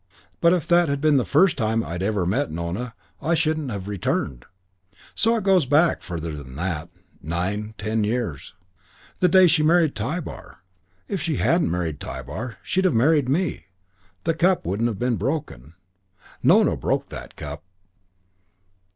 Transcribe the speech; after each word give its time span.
But 0.39 0.51
if 0.51 0.67
that 0.67 0.89
had 0.89 0.99
been 0.99 1.17
the 1.17 1.25
first 1.25 1.59
time 1.59 1.83
I'd 1.83 2.01
ever 2.01 2.25
met 2.25 2.49
Nona 2.49 2.95
I 3.21 3.35
shouldn't 3.35 3.69
have 3.69 3.87
returned. 3.87 4.45
So 5.13 5.35
it 5.35 5.43
goes 5.43 5.67
back 5.67 6.01
further 6.01 6.35
than 6.35 6.55
that. 6.55 6.89
Nine 7.21 7.75
ten 7.77 8.03
years. 8.03 8.55
The 9.19 9.29
day 9.29 9.45
she 9.45 9.61
married 9.61 9.93
Tybar. 9.93 10.63
If 11.07 11.21
she 11.21 11.35
hadn't 11.35 11.69
married 11.69 11.99
Tybar 11.99 12.57
she'd 12.63 12.85
have 12.85 12.95
married 12.95 13.29
me. 13.29 13.67
The 14.23 14.33
cup 14.33 14.65
wouldn't 14.65 14.87
have 14.89 14.97
been 14.97 15.17
broken. 15.17 15.75
Nona 16.41 16.75
broke 16.75 17.09
that 17.09 17.35
cup." 17.35 17.63